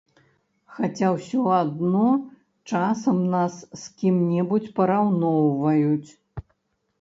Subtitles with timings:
[0.75, 2.05] Хаця ўсё адно
[2.71, 3.53] часам нас
[3.83, 6.11] з кім-небудзь параўноўваюць.